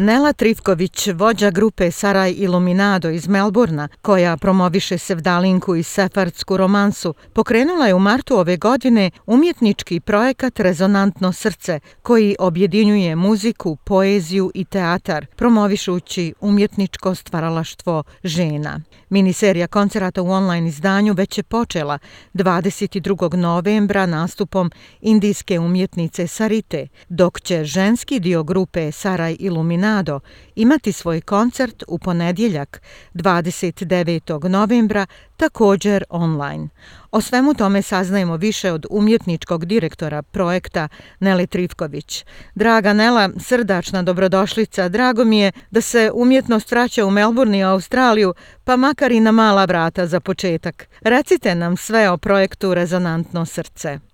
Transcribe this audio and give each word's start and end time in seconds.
Nela 0.00 0.32
Trifković, 0.32 1.08
vođa 1.14 1.50
grupe 1.50 1.90
Saraj 1.90 2.34
Iluminado 2.36 3.10
iz 3.10 3.28
Melburna, 3.28 3.88
koja 4.02 4.36
promoviše 4.36 4.98
Sevdalinku 4.98 5.76
i 5.76 5.82
Sefardsku 5.82 6.56
romansu, 6.56 7.14
pokrenula 7.32 7.86
je 7.86 7.94
u 7.94 7.98
martu 7.98 8.38
ove 8.38 8.56
godine 8.56 9.10
umjetnički 9.26 10.00
projekat 10.00 10.60
Rezonantno 10.60 11.32
srce, 11.32 11.80
koji 12.02 12.36
objedinjuje 12.38 13.16
muziku, 13.16 13.76
poeziju 13.76 14.50
i 14.54 14.64
teatar, 14.64 15.26
promovišući 15.36 16.34
umjetničko 16.40 17.14
stvaralaštvo 17.14 18.02
žena. 18.24 18.80
Miniserija 19.08 19.66
koncerata 19.66 20.22
u 20.22 20.30
online 20.30 20.68
izdanju 20.68 21.12
već 21.12 21.38
je 21.38 21.42
počela 21.42 21.98
22. 22.34 23.36
novembra 23.36 24.06
nastupom 24.06 24.70
indijske 25.00 25.58
umjetnice 25.58 26.26
Sarite, 26.26 26.86
dok 27.08 27.40
će 27.40 27.64
ženski 27.64 28.20
dio 28.20 28.42
grupe 28.42 28.92
Saraj 28.92 29.36
Iluminado 29.38 29.87
Tornado 29.88 30.20
imati 30.54 30.92
svoj 30.92 31.20
koncert 31.20 31.82
u 31.88 31.98
ponedjeljak 31.98 32.82
29. 33.14 34.48
novembra 34.48 35.06
također 35.36 36.04
online. 36.08 36.68
O 37.10 37.20
svemu 37.20 37.54
tome 37.54 37.82
saznajemo 37.82 38.36
više 38.36 38.72
od 38.72 38.86
umjetničkog 38.90 39.64
direktora 39.64 40.22
projekta 40.22 40.88
Neli 41.20 41.46
Trivković. 41.46 42.24
Draga 42.54 42.92
Nela, 42.92 43.30
srdačna 43.40 44.02
dobrodošlica, 44.02 44.88
drago 44.88 45.24
mi 45.24 45.38
je 45.38 45.52
da 45.70 45.80
se 45.80 46.10
umjetnost 46.14 46.70
vraća 46.70 47.06
u 47.06 47.10
Melbourne 47.10 47.58
i 47.58 47.62
Australiju, 47.62 48.34
pa 48.64 48.76
makar 48.76 49.12
i 49.12 49.20
na 49.20 49.32
mala 49.32 49.64
vrata 49.64 50.06
za 50.06 50.20
početak. 50.20 50.88
Recite 51.00 51.54
nam 51.54 51.76
sve 51.76 52.10
o 52.10 52.16
projektu 52.18 52.74
Rezonantno 52.74 53.46
srce. 53.46 54.07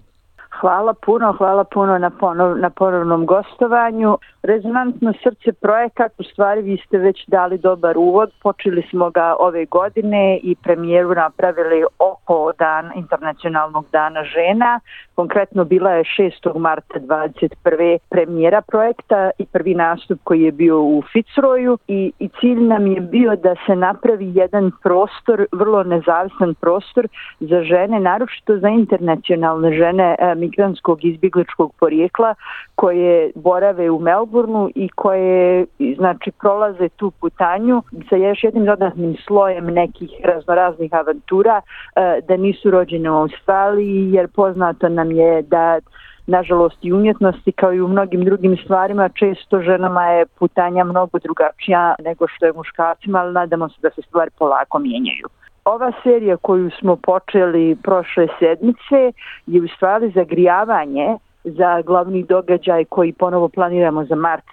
Hvala 0.60 0.94
puno, 0.94 1.32
hvala 1.32 1.65
puno 1.65 1.98
na, 1.98 2.10
ponov, 2.10 2.59
na 2.59 2.70
ponovnom 2.70 3.26
gostovanju. 3.26 4.18
Rezonantno 4.42 5.12
srce 5.23 5.52
projekat, 5.52 6.12
u 6.18 6.23
stvari 6.23 6.62
vi 6.62 6.76
ste 6.87 6.98
već 6.98 7.24
dali 7.26 7.59
dobar 7.59 7.98
uvod. 7.98 8.30
Počeli 8.42 8.82
smo 8.90 9.10
ga 9.10 9.37
ove 9.38 9.64
godine 9.64 10.38
i 10.42 10.56
premijeru 10.62 11.14
napravili 11.14 11.84
oko 11.98 12.52
dan 12.59 12.90
internacionalnog 12.95 13.87
dana 13.92 14.24
žena. 14.24 14.80
Konkretno 15.14 15.64
bila 15.64 15.90
je 15.90 16.04
6. 16.04 16.59
marta 16.59 16.98
21. 17.01 17.98
premijera 18.09 18.62
projekta 18.62 19.30
i 19.38 19.46
prvi 19.46 19.74
nastup 19.74 20.18
koji 20.24 20.42
je 20.42 20.52
bio 20.52 20.82
u 20.82 21.02
Fitzroju 21.12 21.79
i, 21.88 22.12
i 22.18 22.29
cilj 22.40 22.60
nam 22.60 22.86
je 22.86 23.01
bio 23.01 23.36
da 23.36 23.54
se 23.66 23.76
napravi 23.76 24.32
jedan 24.34 24.70
prostor, 24.82 25.46
vrlo 25.52 25.82
nezavisan 25.82 26.54
prostor 26.54 27.09
za 27.40 27.62
žene, 27.62 28.01
naročito 28.01 28.59
za 28.59 28.68
internacionalne 28.68 29.73
žene 29.73 30.16
e, 30.18 30.34
migranskog 30.45 31.04
izbjegličkog 31.04 31.74
porijekla 31.80 32.34
koje 32.74 33.30
borave 33.34 33.90
u 33.90 33.98
Melbourneu 33.98 34.68
i 34.74 34.88
koje 34.88 35.66
znači 35.96 36.30
prolaze 36.40 36.88
tu 36.88 37.10
putanju 37.10 37.82
sa 38.09 38.16
još 38.16 38.45
jednim 38.45 38.64
dodatnim 38.64 39.16
slojem 39.26 39.66
nekih 39.66 40.10
raznoraznih 40.24 40.90
avantura 40.95 41.60
eh, 41.60 42.20
da 42.28 42.36
nisu 42.36 42.70
rođene 42.70 43.10
u 43.10 43.14
Australiji 43.14 44.12
jer 44.12 44.28
poznato 44.28 44.88
nam 44.88 45.10
je 45.10 45.42
da 45.42 45.78
nažalost 46.26 46.79
i 46.82 46.92
umjetnosti 46.92 47.52
kao 47.52 47.73
i 47.74 47.80
u 47.80 47.88
mnogim 47.88 48.24
drugim 48.24 48.56
stvarima 48.64 49.08
često 49.08 49.60
ženama 49.60 50.04
je 50.06 50.26
putanja 50.26 50.84
mnogo 50.84 51.18
drugačija 51.18 51.95
nego 52.04 52.29
što 52.29 52.46
je 52.46 52.52
muškarcima 52.52 53.18
ali 53.18 53.32
nadamo 53.32 53.68
se 53.68 53.76
da 53.82 53.90
se 53.90 54.02
stvari 54.02 54.30
polako 54.38 54.79
mijenjaju. 54.79 55.29
Ova 55.65 55.93
serija 56.02 56.37
koju 56.37 56.70
smo 56.70 56.96
počeli 56.96 57.76
prošle 57.82 58.26
sedmice 58.38 59.12
je 59.46 59.62
u 59.62 59.68
stvari 59.68 60.12
zagrijavanje 60.15 61.16
za 61.45 61.82
glavni 61.82 62.23
događaj 62.23 62.84
koji 62.84 63.12
ponovo 63.12 63.48
planiramo 63.48 64.04
za 64.04 64.15
mart 64.15 64.44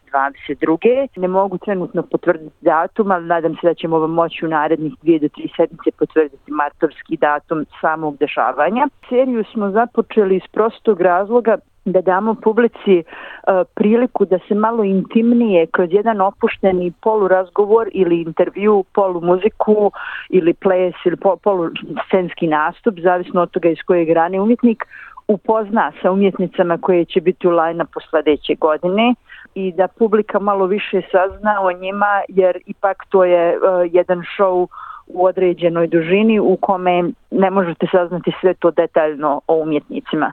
22. 0.48 1.08
Ne 1.16 1.28
mogu 1.28 1.58
trenutno 1.58 2.04
potvrditi 2.04 2.56
datum, 2.62 3.12
ali 3.12 3.26
nadam 3.26 3.56
se 3.56 3.68
da 3.68 3.74
ćemo 3.74 4.00
vam 4.00 4.12
moći 4.12 4.46
u 4.46 4.50
narednih 4.50 4.94
dvije 5.02 5.20
do 5.20 5.30
tri 5.30 5.50
sedmice 5.58 5.92
potvrditi 6.00 6.52
martovski 6.52 7.18
datum 7.18 7.66
samog 7.82 8.18
dešavanja. 8.18 8.88
Seriju 9.10 9.44
smo 9.54 9.72
započeli 9.72 10.36
iz 10.36 10.48
prostog 10.52 11.02
razloga 11.02 11.58
da 11.86 12.02
damo 12.02 12.36
publici 12.36 13.04
uh, 13.04 13.68
priliku 13.76 14.26
da 14.26 14.40
se 14.48 14.56
malo 14.56 14.84
intimnije 14.84 15.68
kroz 15.68 15.90
jedan 15.92 16.22
opušteni 16.22 16.94
polurazgovor 17.02 17.90
ili 17.92 18.22
intervju, 18.22 18.84
polumuziku 18.94 19.92
ili 20.30 20.54
ples 20.54 20.94
ili 21.06 21.18
po, 21.18 21.36
poluscenski 21.36 22.48
nastup, 22.48 23.00
zavisno 23.00 23.42
od 23.42 23.52
toga 23.52 23.70
iz 23.70 23.78
koje 23.86 24.06
grane 24.06 24.42
umjetnik, 24.42 24.84
upozna 25.28 25.92
sa 26.02 26.12
umjetnicama 26.12 26.78
koje 26.78 27.06
će 27.06 27.22
biti 27.22 27.48
u 27.48 27.52
lajna 27.52 27.86
po 27.86 28.00
sledeće 28.10 28.56
godine 28.56 29.16
i 29.56 29.72
da 29.72 29.88
publika 29.88 30.40
malo 30.40 30.66
više 30.66 31.02
sazna 31.12 31.62
o 31.62 31.72
njima 31.72 32.22
jer 32.28 32.58
ipak 32.66 33.06
to 33.10 33.24
je 33.24 33.58
uh, 33.58 33.64
jedan 33.92 34.24
show 34.38 34.68
u 35.08 35.26
određenoj 35.26 35.88
dužini 35.88 36.40
u 36.40 36.58
kome 36.62 37.04
ne 37.32 37.50
možete 37.50 37.88
saznati 37.92 38.32
sve 38.42 38.54
to 38.54 38.72
detaljno 38.72 39.42
o 39.48 39.56
umjetnicima. 39.56 40.32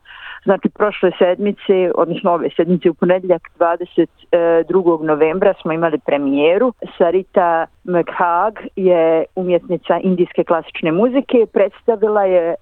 Znači, 0.49 0.69
prošle 0.69 1.11
sedmice, 1.19 1.93
odnosno 1.95 2.31
ove 2.31 2.49
sedmice 2.57 2.91
u 2.91 2.95
ponedljak 2.95 3.43
22. 3.59 4.07
E, 5.03 5.07
novembra 5.07 5.55
smo 5.63 5.73
imali 5.73 5.99
premijeru. 6.07 6.73
Sarita 6.99 7.67
McHagg 7.85 8.57
je 8.77 9.25
umjetnica 9.35 9.99
indijske 10.03 10.45
klasične 10.45 10.93
muzike, 10.93 11.47
predstavila 11.53 12.25
je 12.25 12.55
e, 12.55 12.57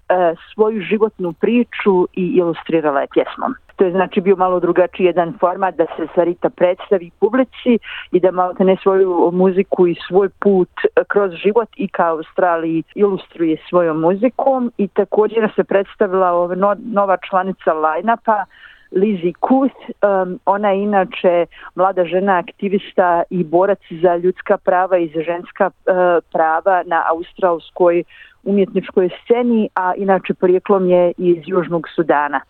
svoju 0.55 0.81
životnu 0.81 1.33
priču 1.33 2.09
i 2.13 2.25
ilustrirala 2.39 3.01
je 3.01 3.07
pjesmom. 3.13 3.55
To 3.77 3.85
je 3.85 3.91
znači 3.91 4.21
bio 4.21 4.37
malo 4.37 4.61
drugačiji 4.61 5.07
jedan 5.07 5.35
format 5.41 5.75
da 5.75 5.87
se 5.97 6.07
Sarita 6.15 6.51
predstavi 6.51 7.11
publici 7.21 7.79
i 8.13 8.21
da 8.21 8.31
malo 8.31 8.55
ne 8.59 8.77
svoju 8.83 9.31
muziku 9.33 9.87
i 9.87 9.97
svoj 10.09 10.29
put 10.29 10.69
e, 10.85 11.05
kroz 11.09 11.33
život 11.33 11.69
i 11.77 11.89
kao 11.89 12.17
Australiji 12.17 12.83
ilustruje 12.95 13.57
svojom 13.69 14.01
muzikom 14.01 14.73
i 14.79 14.89
također 14.89 15.53
se 15.57 15.65
predstavila 15.65 16.33
ova 16.33 16.77
nova 16.77 17.17
članica 17.31 17.73
line-upa 17.73 18.45
Lizzie 18.93 19.33
Kuth. 19.41 19.77
Um, 20.03 20.41
ona 20.47 20.71
je 20.71 20.83
inače 20.83 21.47
mlada 21.75 22.05
žena 22.05 22.39
aktivista 22.39 23.23
i 23.31 23.45
borac 23.45 23.81
za 24.03 24.17
ljudska 24.17 24.59
prava 24.59 24.99
i 24.99 25.09
za 25.15 25.23
ženska 25.23 25.67
uh, 25.67 25.95
prava 26.33 26.83
na 26.87 27.03
australskoj 27.11 28.03
umjetničkoj 28.45 29.11
sceni, 29.23 29.69
a 29.75 29.95
inače 29.97 30.35
porijeklom 30.35 30.89
je 30.89 31.13
iz 31.19 31.37
Južnog 31.47 31.89
Sudana 31.95 32.41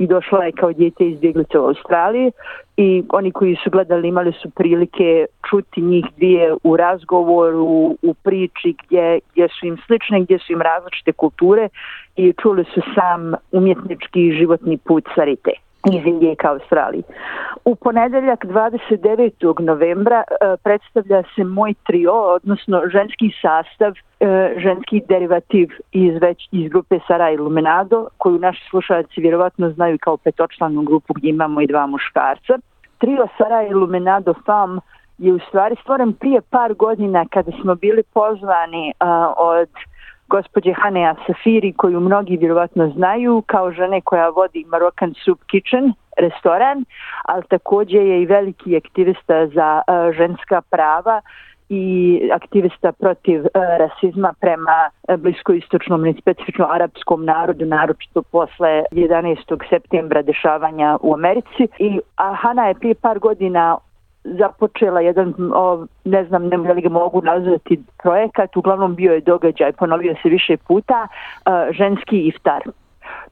i 0.00 0.06
došla 0.06 0.44
je 0.44 0.52
kao 0.52 0.72
djete 0.72 1.08
iz 1.08 1.20
Bjeglice 1.20 1.58
u 1.58 1.64
Australiji 1.64 2.32
i 2.76 3.02
oni 3.08 3.32
koji 3.32 3.56
su 3.64 3.70
gledali 3.70 4.08
imali 4.08 4.32
su 4.32 4.50
prilike 4.50 5.26
čuti 5.50 5.80
njih 5.80 6.04
dvije 6.16 6.54
u 6.62 6.76
razgovoru, 6.76 7.96
u 8.02 8.14
priči 8.22 8.74
gdje, 8.82 9.20
gdje 9.32 9.48
su 9.48 9.66
im 9.66 9.76
slične, 9.86 10.20
gdje 10.20 10.38
su 10.38 10.52
im 10.52 10.60
različite 10.60 11.12
kulture 11.12 11.68
i 12.16 12.32
čuli 12.42 12.64
su 12.64 12.80
sam 12.94 13.34
umjetnički 13.52 14.32
životni 14.32 14.78
put 14.78 15.04
Sarite 15.14 15.50
iz 15.86 16.06
Indije 16.06 16.36
ka 16.36 16.50
Australiji. 16.50 17.02
U 17.64 17.74
ponedeljak 17.74 18.44
29. 18.44 19.60
novembra 19.60 20.22
e, 20.26 20.56
predstavlja 20.62 21.22
se 21.34 21.44
moj 21.44 21.74
trio, 21.86 22.12
odnosno 22.12 22.82
ženski 22.92 23.30
sastav, 23.42 23.92
e, 24.20 24.54
ženski 24.56 25.02
derivativ 25.08 25.68
iz, 25.92 26.14
već, 26.20 26.48
iz 26.52 26.70
grupe 26.70 26.98
Sara 27.06 27.30
Illuminado, 27.30 28.08
koju 28.18 28.38
naši 28.38 28.60
slušalci 28.70 29.20
vjerovatno 29.20 29.70
znaju 29.70 29.98
kao 30.00 30.16
petočlanu 30.16 30.82
grupu 30.82 31.14
gdje 31.14 31.28
imamo 31.28 31.60
i 31.60 31.66
dva 31.66 31.86
muškarca. 31.86 32.58
Trio 32.98 33.26
Sara 33.38 33.66
Illuminado 33.66 34.34
FAM 34.46 34.80
je 35.18 35.32
u 35.32 35.38
stvari 35.38 35.76
stvoren 35.82 36.12
prije 36.12 36.40
par 36.40 36.74
godina 36.74 37.24
kada 37.30 37.50
smo 37.62 37.74
bili 37.74 38.02
pozvani 38.02 38.92
od 39.36 39.68
gospođe 40.30 40.72
Hanea 40.72 41.14
Safiri 41.26 41.72
koju 41.72 42.00
mnogi 42.00 42.36
vjerovatno 42.36 42.88
znaju 42.88 43.42
kao 43.46 43.72
žene 43.72 44.00
koja 44.00 44.28
vodi 44.28 44.64
Moroccan 44.70 45.14
Soup 45.24 45.40
Kitchen 45.50 45.92
restoran, 46.18 46.84
ali 47.24 47.42
također 47.48 48.02
je 48.02 48.22
i 48.22 48.26
veliki 48.26 48.76
aktivista 48.76 49.46
za 49.46 49.82
uh, 49.82 50.16
ženska 50.16 50.60
prava 50.70 51.20
i 51.68 51.84
aktivista 52.32 52.92
protiv 52.92 53.40
uh, 53.40 53.48
rasizma 53.78 54.34
prema 54.40 54.90
e, 55.08 55.16
bliskoistočnom 55.16 56.06
i 56.06 56.14
specifično 56.20 56.66
arapskom 56.70 57.24
narodu, 57.24 57.64
naročito 57.64 58.22
posle 58.22 58.84
11. 58.92 59.68
septembra 59.68 60.22
dešavanja 60.22 60.98
u 61.00 61.14
Americi. 61.14 61.68
I 61.78 62.00
Hana 62.16 62.66
je 62.68 62.74
prije 62.74 62.94
par 62.94 63.18
godina 63.18 63.76
započela 64.24 65.00
jedan, 65.00 65.34
o, 65.54 65.86
ne 66.04 66.24
znam, 66.24 66.46
ne 66.46 66.72
li 66.72 66.82
ga 66.82 66.88
mogu 66.88 67.22
nazvati 67.22 67.80
projekat, 68.02 68.56
uglavnom 68.56 68.94
bio 68.94 69.12
je 69.12 69.20
događaj, 69.20 69.72
ponovio 69.72 70.14
se 70.22 70.28
više 70.28 70.56
puta, 70.56 71.06
uh, 71.06 71.74
ženski 71.76 72.28
iftar 72.28 72.62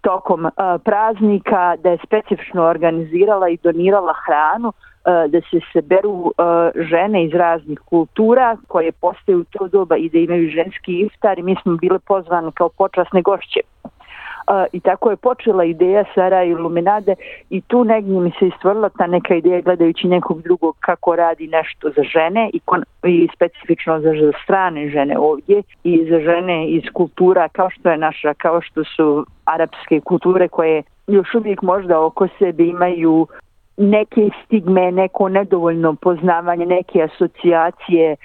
tokom 0.01 0.45
uh, 0.45 0.53
praznika, 0.85 1.77
da 1.77 1.91
je 1.91 1.99
specifično 2.07 2.65
organizirala 2.65 3.49
i 3.49 3.59
donirala 3.63 4.15
hranu, 4.27 4.69
uh, 4.69 5.31
da 5.31 5.41
se 5.41 5.61
seberu 5.73 6.11
uh, 6.11 6.33
žene 6.75 7.25
iz 7.25 7.35
raznih 7.35 7.79
kultura 7.79 8.57
koje 8.69 8.93
postaju 8.93 9.45
to 9.51 9.69
doba 9.69 9.97
i 9.97 10.09
da 10.09 10.19
imaju 10.19 10.51
ženski 10.51 11.01
iftar 11.01 11.39
i 11.39 11.43
mi 11.43 11.57
smo 11.63 11.77
bile 11.77 11.99
pozvane 11.99 12.51
kao 12.55 12.69
počasne 12.69 13.23
gošće. 13.23 13.61
I 14.73 14.81
tako 14.81 15.11
je 15.11 15.17
počela 15.17 15.65
ideja 15.65 16.05
Sara 16.15 16.45
Iluminade 16.45 17.15
i 17.51 17.61
tu 17.61 17.85
negdje 17.85 18.21
mi 18.21 18.33
se 18.39 18.47
istvorila 18.47 18.89
ta 18.89 19.07
neka 19.07 19.35
ideja 19.35 19.61
gledajući 19.61 20.09
nekog 20.09 20.43
drugog 20.43 20.77
kako 20.81 21.17
radi 21.17 21.47
nešto 21.47 21.91
za 21.97 22.03
žene 22.03 22.51
i, 22.53 22.61
kon, 22.61 22.85
i 23.05 23.29
specifično 23.35 24.01
za, 24.01 24.11
za 24.21 24.33
strane 24.45 24.89
žene 24.89 25.19
ovdje 25.19 25.63
i 25.85 26.07
za 26.11 26.21
žene 26.21 26.69
iz 26.69 26.83
kultura 26.93 27.49
kao 27.49 27.71
što 27.71 27.91
je 27.91 27.99
naša, 27.99 28.35
kao 28.35 28.61
što 28.61 28.85
su 28.85 29.27
arapske 29.45 30.01
kulture 30.01 30.49
koje 30.49 30.83
još 31.07 31.35
uvijek 31.35 31.63
možda 31.63 32.01
oko 32.01 32.29
sebe 32.39 32.65
imaju 32.65 33.27
neke 33.79 34.31
stigme, 34.45 34.93
neko 34.93 35.29
nedovoljno 35.29 35.95
poznavanje, 35.95 36.67
neke 36.67 37.03
asocijacije 37.03 38.13
e, 38.13 38.17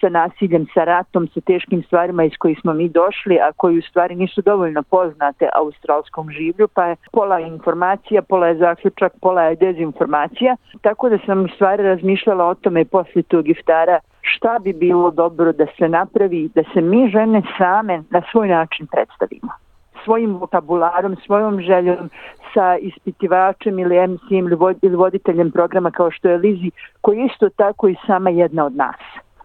sa 0.00 0.08
nasiljem, 0.08 0.66
sa 0.74 0.84
ratom, 0.84 1.28
sa 1.34 1.40
teškim 1.40 1.82
stvarima 1.82 2.24
iz 2.24 2.32
kojih 2.38 2.58
smo 2.60 2.72
mi 2.72 2.88
došli, 2.88 3.38
a 3.40 3.52
koji 3.56 3.78
u 3.78 3.82
stvari 3.82 4.14
nisu 4.14 4.42
dovoljno 4.42 4.82
poznate 4.82 5.48
australskom 5.54 6.30
življu, 6.30 6.68
pa 6.74 6.86
je 6.86 6.96
pola 7.12 7.40
informacija, 7.40 8.22
pola 8.22 8.46
je 8.46 8.56
zaključak, 8.56 9.12
pola 9.20 9.42
je 9.42 9.56
dezinformacija. 9.56 10.56
Tako 10.80 11.08
da 11.08 11.18
sam 11.26 11.44
u 11.44 11.48
stvari 11.48 11.82
razmišljala 11.82 12.44
o 12.44 12.54
tome 12.54 12.84
posle 12.84 13.22
tog 13.22 13.48
iftara 13.48 13.98
šta 14.20 14.58
bi 14.58 14.72
bilo 14.72 15.10
dobro 15.10 15.52
da 15.52 15.66
se 15.78 15.88
napravi, 15.88 16.50
da 16.54 16.62
se 16.74 16.80
mi 16.80 17.08
žene 17.08 17.42
same 17.58 18.02
na 18.10 18.22
svoj 18.32 18.48
način 18.48 18.86
predstavimo 18.86 19.61
svojim 20.04 20.36
vokabularom, 20.36 21.16
svojom 21.26 21.60
željom 21.60 22.10
sa 22.54 22.76
ispitivačem 22.76 23.78
ili 23.78 24.08
MC-im 24.08 24.48
ili 24.82 24.96
voditeljem 24.96 25.50
programa 25.50 25.90
kao 25.90 26.10
što 26.10 26.28
je 26.28 26.36
Lizi, 26.36 26.70
koji 27.00 27.18
je 27.18 27.26
isto 27.26 27.48
tako 27.48 27.88
i 27.88 27.96
sama 28.06 28.30
jedna 28.30 28.66
od 28.66 28.76
nas 28.76 28.96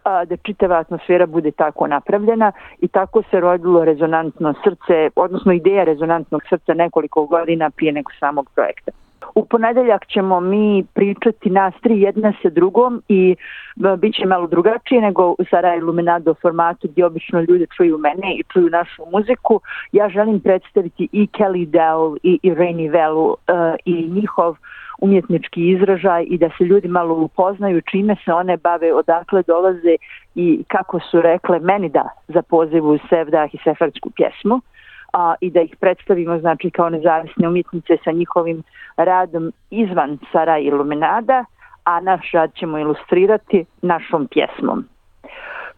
a, 0.08 0.26
da 0.26 0.38
čitava 0.38 0.78
atmosfera 0.80 1.26
bude 1.26 1.52
tako 1.52 1.88
napravljena 1.88 2.52
i 2.80 2.88
tako 2.88 3.24
se 3.32 3.40
rodilo 3.40 3.86
rezonantno 3.86 4.54
srce, 4.64 5.10
odnosno 5.16 5.54
ideja 5.54 5.84
rezonantnog 5.84 6.42
srca 6.50 6.74
nekoliko 6.74 7.26
godina 7.26 7.70
prije 7.70 7.92
nekog 7.92 8.14
samog 8.20 8.50
projekta. 8.56 8.92
U 9.38 9.46
ponedeljak 9.46 10.08
ćemo 10.08 10.40
mi 10.40 10.86
pričati 10.94 11.50
nas 11.50 11.74
tri 11.82 12.02
jedna 12.02 12.34
sa 12.42 12.50
drugom 12.50 13.02
i 13.08 13.36
e, 13.94 13.98
bit 13.98 14.16
će 14.16 14.26
malo 14.26 14.48
drugačije 14.48 15.02
nego 15.02 15.30
u 15.30 15.44
Saraj 15.50 15.80
Luminado 15.80 16.34
formatu 16.42 16.88
gdje 16.88 17.06
obično 17.06 17.42
ljudi 17.42 17.68
čuju 17.78 17.98
mene 17.98 18.36
i 18.36 18.44
čuju 18.54 18.70
našu 18.70 19.04
muziku. 19.12 19.62
Ja 19.92 20.10
želim 20.10 20.40
predstaviti 20.40 21.08
i 21.12 21.28
Kelly 21.28 21.66
Dell 21.66 22.18
i, 22.24 22.40
i 22.44 22.52
Rainy 22.52 22.92
Velu 22.92 23.28
uh, 23.28 23.38
i 23.86 24.10
njihov 24.10 24.56
umjetnički 25.02 25.70
izražaj 25.70 26.26
i 26.30 26.38
da 26.38 26.50
se 26.58 26.64
ljudi 26.64 26.88
malo 26.88 27.16
upoznaju 27.16 27.82
čime 27.82 28.16
se 28.26 28.34
one 28.34 28.58
bave, 28.58 28.94
odakle 28.94 29.44
dolaze 29.48 29.96
i 30.36 30.64
kako 30.68 31.00
su 31.00 31.22
rekle 31.22 31.60
meni 31.60 31.90
da 31.90 32.10
za 32.28 32.42
pozivu 32.42 32.98
Sevdah 33.10 33.54
i 33.54 33.58
Sefardsku 33.64 34.10
pjesmu 34.16 34.62
a, 35.14 35.36
i 35.42 35.52
da 35.52 35.62
ih 35.62 35.76
predstavimo 35.80 36.40
znači 36.40 36.70
kao 36.70 36.90
nezavisne 36.90 37.48
umjetnice 37.48 37.98
sa 38.04 38.12
njihovim 38.12 38.64
radom 38.98 39.52
izvan 39.70 40.18
Sara 40.32 40.58
Iluminada, 40.58 41.46
a 41.84 42.00
naš 42.00 42.32
rad 42.34 42.54
ćemo 42.54 42.80
ilustrirati 42.80 43.66
našom 43.82 44.28
pjesmom. 44.28 44.86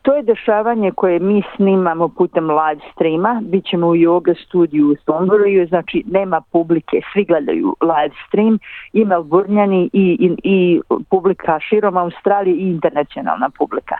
To 0.02 0.16
je 0.16 0.24
dešavanje 0.24 0.92
koje 0.92 1.20
mi 1.20 1.44
snimamo 1.56 2.08
putem 2.08 2.50
live 2.50 2.82
streama. 2.94 3.42
Bićemo 3.44 3.88
u 3.88 3.96
yoga 3.96 4.46
studiju 4.46 4.88
u 4.88 4.96
Thornbury, 4.96 5.70
znači 5.70 6.04
nema 6.08 6.42
publike, 6.52 7.02
svi 7.14 7.24
gledaju 7.26 7.76
live 7.82 8.16
stream, 8.28 8.60
i 8.94 9.06
Melbournejani 9.06 9.90
i, 9.94 10.18
i, 10.20 10.36
i 10.44 10.82
publika 11.10 11.60
širom 11.60 11.98
Australije 11.98 12.56
i 12.56 12.70
internacionalna 12.70 13.50
publika. 13.58 13.96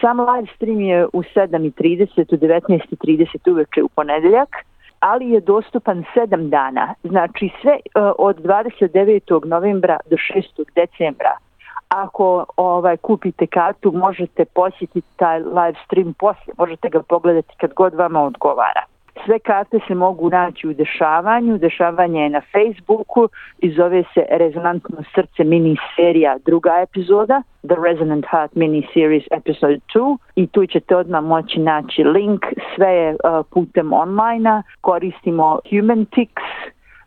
Sam 0.00 0.20
live 0.20 0.48
stream 0.56 0.80
je 0.80 1.06
u 1.06 1.22
7.30, 1.22 2.34
u 2.34 2.38
19.30 2.38 3.50
uveče 3.50 3.82
u 3.82 3.88
ponedeljak, 3.88 4.48
ali 5.00 5.30
je 5.30 5.40
dostupan 5.40 6.04
7 6.16 6.48
dana, 6.48 6.94
znači 7.02 7.50
sve 7.62 7.72
e, 7.72 7.78
od 8.18 8.36
29. 8.42 9.46
novembra 9.46 9.98
do 10.10 10.16
6. 10.16 10.64
decembra. 10.74 11.36
Ako 11.88 12.46
ovaj 12.56 12.96
kupite 12.96 13.46
kartu, 13.46 13.92
možete 13.92 14.44
posjetiti 14.44 15.08
taj 15.16 15.38
live 15.38 15.78
stream 15.86 16.14
poslije, 16.14 16.54
možete 16.58 16.88
ga 16.88 17.02
pogledati 17.02 17.54
kad 17.60 17.74
god 17.74 17.94
vama 17.94 18.22
odgovara. 18.22 18.93
Sve 19.24 19.38
karte 19.38 19.78
se 19.88 19.94
mogu 19.94 20.30
naći 20.30 20.68
u 20.68 20.74
dešavanju. 20.74 21.58
Dešavanje 21.58 22.22
je 22.22 22.30
na 22.30 22.40
Facebooku 22.40 23.28
i 23.58 23.70
zove 23.70 24.04
se 24.14 24.26
Rezonantno 24.30 25.02
srce 25.14 25.44
mini 25.44 25.76
serija 25.96 26.36
druga 26.46 26.70
epizoda. 26.82 27.42
The 27.68 27.76
Resonant 27.88 28.26
Heart 28.30 28.54
mini 28.54 28.86
series 28.94 29.24
episode 29.30 29.78
2 29.94 30.18
i 30.36 30.46
tu 30.46 30.66
ćete 30.66 30.96
odmah 30.96 31.24
moći 31.24 31.60
naći 31.60 32.04
link. 32.04 32.40
Sve 32.76 32.88
je 32.88 33.10
uh, 33.10 33.46
putem 33.50 33.92
online 33.92 34.62
Koristimo 34.80 35.58
Humantix 35.70 36.28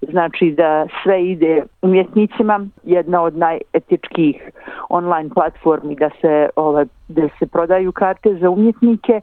znači 0.02 0.54
da 0.58 0.88
sve 1.04 1.26
ide 1.26 1.64
umjetnicima, 1.82 2.68
jedna 2.84 3.22
od 3.22 3.38
najetičkih 3.38 4.52
online 4.90 5.30
platformi 5.34 5.96
da 5.96 6.10
se, 6.22 6.50
ovaj, 6.56 6.86
da 7.08 7.30
se 7.40 7.48
prodaju 7.48 7.92
karte 7.92 8.36
za 8.42 8.50
umjetnike 8.50 9.22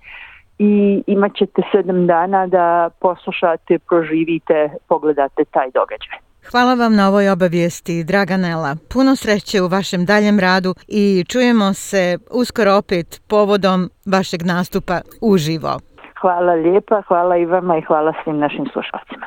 i 0.58 1.02
imat 1.06 1.32
ćete 1.36 1.62
sedam 1.72 2.06
dana 2.06 2.46
da 2.46 2.90
poslušate, 3.00 3.78
proživite, 3.78 4.70
pogledate 4.88 5.44
taj 5.44 5.70
događaj. 5.74 6.18
Hvala 6.50 6.74
vam 6.74 6.94
na 6.94 7.08
ovoj 7.08 7.30
obavijesti, 7.30 8.04
draga 8.04 8.36
Nela. 8.36 8.76
Puno 8.92 9.16
sreće 9.16 9.62
u 9.62 9.68
vašem 9.68 10.04
daljem 10.04 10.40
radu 10.40 10.74
i 10.88 11.24
čujemo 11.28 11.74
se 11.74 12.18
uskoro 12.30 12.74
opet 12.74 13.22
povodom 13.28 13.90
vašeg 14.06 14.42
nastupa 14.42 15.00
uživo. 15.20 15.78
Hvala 16.20 16.52
lijepa, 16.52 17.02
hvala 17.08 17.36
i 17.36 17.44
vama 17.44 17.78
i 17.78 17.82
hvala 17.82 18.12
svim 18.24 18.38
našim 18.38 18.66
slušalcima. 18.72 19.26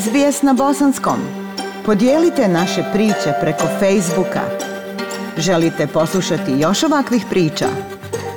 SBS 0.00 0.42
na 0.42 0.52
Bosanskom. 0.52 1.18
Podijelite 1.86 2.48
naše 2.48 2.82
priče 2.92 3.30
preko 3.40 3.66
Facebooka. 3.80 4.40
Želite 5.38 5.86
poslušati 5.94 6.52
još 6.60 6.82
ovakvih 6.82 7.24
priča? 7.30 7.93